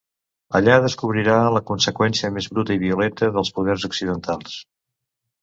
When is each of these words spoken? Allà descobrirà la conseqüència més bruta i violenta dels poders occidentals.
Allà 0.59 0.77
descobrirà 0.85 1.35
la 1.55 1.61
conseqüència 1.71 2.31
més 2.39 2.49
bruta 2.55 2.75
i 2.77 2.81
violenta 2.85 3.31
dels 3.37 3.53
poders 3.59 3.87
occidentals. 3.93 4.59